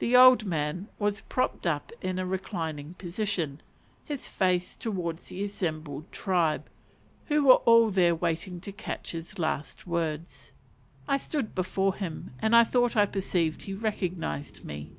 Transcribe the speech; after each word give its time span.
The 0.00 0.14
old 0.14 0.44
man 0.44 0.88
was 0.98 1.22
propped 1.22 1.66
up 1.66 1.90
in 2.02 2.18
a 2.18 2.26
reclining 2.26 2.92
position, 2.92 3.62
his 4.04 4.28
face 4.28 4.76
towards 4.76 5.30
the 5.30 5.42
assembled 5.44 6.12
tribe, 6.12 6.66
who 7.28 7.44
were 7.46 7.54
all 7.64 7.88
there 7.90 8.14
waiting 8.14 8.60
to 8.60 8.70
catch 8.70 9.12
his 9.12 9.38
last 9.38 9.86
words. 9.86 10.52
I 11.08 11.16
stood 11.16 11.54
before 11.54 11.94
him 11.94 12.32
and 12.38 12.54
I 12.54 12.64
thought 12.64 12.98
I 12.98 13.06
perceived 13.06 13.62
he 13.62 13.72
recognized 13.72 14.62
me. 14.62 14.90